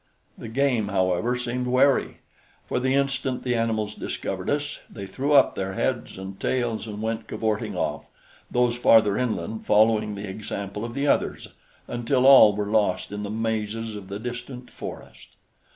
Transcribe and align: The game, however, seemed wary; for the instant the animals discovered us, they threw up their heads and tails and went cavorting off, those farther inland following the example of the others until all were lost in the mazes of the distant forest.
The 0.35 0.47
game, 0.47 0.87
however, 0.87 1.35
seemed 1.37 1.67
wary; 1.67 2.21
for 2.65 2.79
the 2.79 2.95
instant 2.95 3.43
the 3.43 3.53
animals 3.53 3.93
discovered 3.93 4.49
us, 4.49 4.79
they 4.89 5.05
threw 5.05 5.33
up 5.33 5.53
their 5.53 5.73
heads 5.75 6.17
and 6.17 6.39
tails 6.39 6.87
and 6.87 7.03
went 7.03 7.27
cavorting 7.27 7.77
off, 7.77 8.09
those 8.49 8.75
farther 8.75 9.15
inland 9.15 9.67
following 9.67 10.15
the 10.15 10.27
example 10.27 10.83
of 10.83 10.95
the 10.95 11.05
others 11.05 11.49
until 11.87 12.25
all 12.25 12.55
were 12.55 12.65
lost 12.71 13.11
in 13.11 13.21
the 13.21 13.29
mazes 13.29 13.95
of 13.95 14.07
the 14.07 14.17
distant 14.17 14.71
forest. 14.71 15.35